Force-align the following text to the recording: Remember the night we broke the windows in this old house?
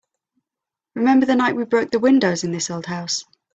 Remember 0.95 1.27
the 1.27 1.35
night 1.35 1.55
we 1.55 1.63
broke 1.63 1.91
the 1.91 1.99
windows 1.99 2.43
in 2.43 2.51
this 2.51 2.71
old 2.71 2.87
house? 2.87 3.23